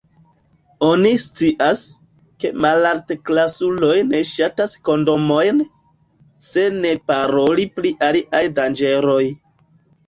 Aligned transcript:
Oni 0.85 1.09
scias, 1.25 1.83
ke 2.45 2.51
malaltklasuloj 2.65 3.99
ne 4.09 4.23
ŝatas 4.33 4.75
kondomojn, 4.91 5.63
se 6.49 6.67
ne 6.83 6.99
paroli 7.13 7.69
pri 7.79 7.95
aliaj 8.11 8.45
danĝeroj. 8.61 9.25